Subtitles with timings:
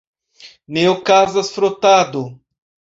[0.77, 2.27] Ne okazas frotado!